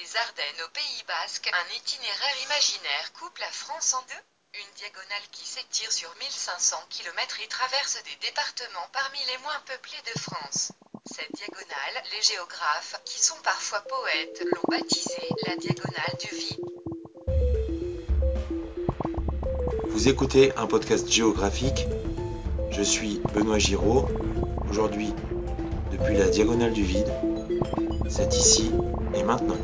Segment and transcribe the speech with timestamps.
[0.00, 4.24] Des Ardennes au Pays Basque, un itinéraire imaginaire coupe la France en deux.
[4.54, 10.00] Une diagonale qui s'étire sur 1500 km et traverse des départements parmi les moins peuplés
[10.08, 10.72] de France.
[11.04, 16.64] Cette diagonale, les géographes, qui sont parfois poètes, l'ont baptisée la diagonale du vide.
[19.90, 21.86] Vous écoutez un podcast géographique.
[22.70, 24.08] Je suis Benoît Giraud.
[24.70, 25.12] Aujourd'hui,
[25.92, 27.12] depuis la diagonale du vide,
[28.08, 28.72] c'est ici
[29.14, 29.56] et maintenant.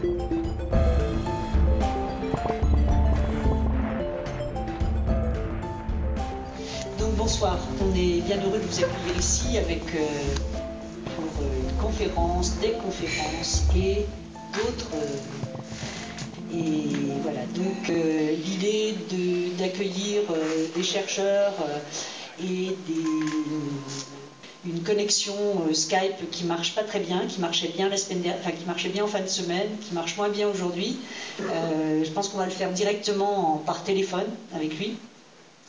[6.99, 10.35] Donc bonsoir, on est bien heureux de vous accueillir ici avec euh,
[11.17, 14.07] pour euh, une conférence, des conférences et
[14.55, 14.91] d'autres.
[14.95, 15.17] euh,
[16.55, 16.89] et
[17.23, 18.95] voilà, donc l'idée
[19.59, 20.23] d'accueillir
[20.75, 21.53] des chercheurs
[22.41, 22.45] et
[22.87, 23.16] des,
[24.67, 25.35] une connexion
[25.69, 28.89] euh, Skype qui marche pas très bien, qui marchait bien la semaine enfin qui marchait
[28.89, 30.99] bien en fin de semaine, qui marche moins bien aujourd'hui.
[31.41, 34.97] Euh, je pense qu'on va le faire directement en- par téléphone avec lui.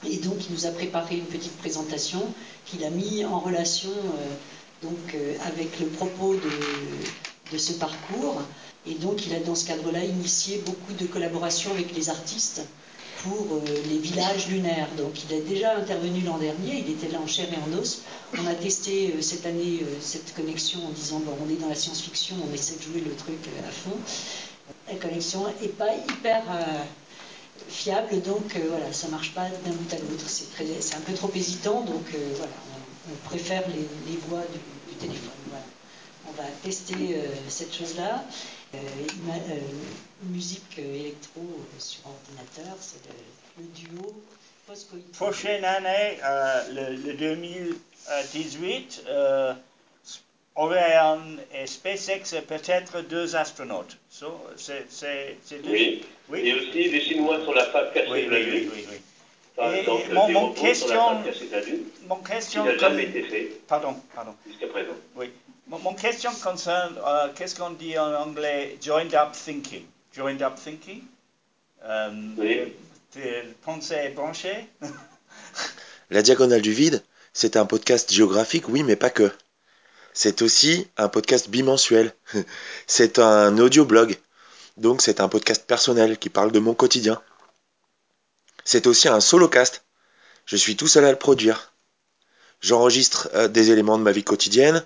[0.07, 2.21] Et donc, il nous a préparé une petite présentation
[2.65, 6.35] qu'il a mis en relation euh, donc, avec le propos
[7.51, 8.41] de ce parcours.
[8.85, 12.61] Et donc, il a dans ce cadre-là initié beaucoup de collaborations avec les artistes
[13.23, 14.89] pour euh, les villages lunaires.
[14.97, 18.03] Donc, il est déjà intervenu l'an dernier, il était là en chair et en os.
[18.37, 21.69] On a testé euh, cette année euh, cette connexion en disant bon, on est dans
[21.69, 23.97] la science-fiction, on essaie de jouer le truc à fond.
[24.89, 26.43] La connexion n'est pas hyper.
[27.69, 31.31] fiable, donc euh, voilà, ça marche pas d'un bout à l'autre, c'est un peu trop
[31.35, 32.51] hésitant, donc voilà,
[33.09, 35.31] on, préfère les, les voix du, téléphone.
[36.27, 37.15] On va tester
[37.47, 38.25] cette chose-là.
[40.23, 41.41] Musique électro
[41.77, 42.01] sur
[42.79, 44.23] c'est le, le duo
[44.67, 45.11] post-coïtal.
[45.13, 49.53] Prochaine année, euh, le, le 2018, euh,
[50.55, 51.21] Orion
[51.53, 53.97] et SpaceX et peut-être deux astronautes.
[54.09, 56.05] So, c'est, c'est, c'est deux- Oui.
[56.29, 56.39] Oui.
[56.47, 58.71] Et aussi, les Chinois sur la face cachée Oui, de la oui, oui, Lune.
[58.75, 58.97] oui, oui.
[59.55, 61.13] Par Et- et mon- mon question-
[62.07, 64.35] Mon qui question, n'a jamais été fait pardon, pardon.
[64.47, 64.93] jusqu'à présent.
[65.15, 65.29] Oui.
[65.67, 69.83] Mon, mon question concerne, euh, qu'est-ce qu'on dit en anglais, joined up thinking.
[70.15, 71.01] Joined up thinking?
[71.83, 72.73] Euh, Oui.
[73.11, 74.67] tes pensées branchées.
[76.09, 79.31] La diagonale du vide, c'est un podcast géographique, oui, mais pas que.
[80.13, 82.13] C'est aussi un podcast bimensuel.
[82.87, 84.17] C'est un audio-blog.
[84.77, 87.21] Donc c'est un podcast personnel qui parle de mon quotidien.
[88.63, 89.83] C'est aussi un solocast.
[90.45, 91.73] Je suis tout seul à le produire.
[92.61, 94.85] J'enregistre euh, des éléments de ma vie quotidienne,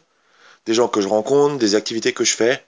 [0.65, 2.65] des gens que je rencontre, des activités que je fais.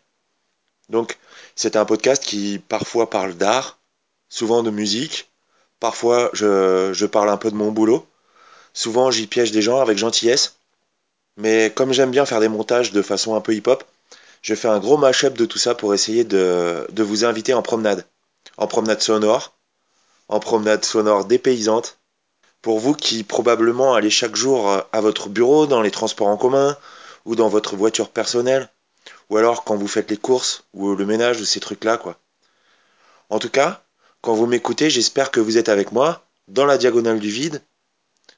[0.90, 1.18] Donc
[1.56, 3.80] c'est un podcast qui parfois parle d'art,
[4.34, 5.32] souvent de musique,
[5.80, 8.08] parfois je, je parle un peu de mon boulot.
[8.74, 10.56] Souvent, j'y piège des gens avec gentillesse.
[11.38, 13.84] Mais comme j'aime bien faire des montages de façon un peu hip-hop,
[14.42, 17.62] je fais un gros mash-up de tout ça pour essayer de, de vous inviter en
[17.62, 18.08] promenade.
[18.58, 19.54] En promenade sonore,
[20.30, 22.00] en promenade sonore dépaysante.
[22.64, 26.76] Pour vous qui probablement allez chaque jour à votre bureau, dans les transports en commun,
[27.26, 28.68] ou dans votre voiture personnelle,
[29.30, 32.18] ou alors quand vous faites les courses, ou le ménage, ou ces trucs-là, quoi.
[33.30, 33.84] En tout cas,
[34.24, 37.62] quand vous m'écoutez, j'espère que vous êtes avec moi, dans la diagonale du vide,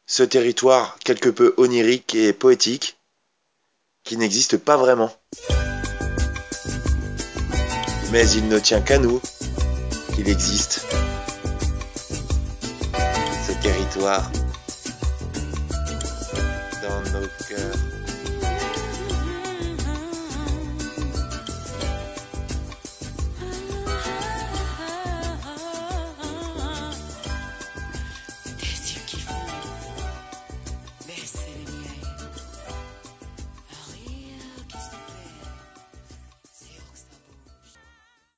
[0.08, 2.98] ce territoire quelque peu onirique et poétique
[4.04, 5.16] qui n'existe pas vraiment.
[8.12, 9.22] Mais il ne tient qu'à nous
[10.16, 10.88] qu'il existe.
[13.48, 14.32] Ce territoire
[16.82, 18.05] dans nos cœurs.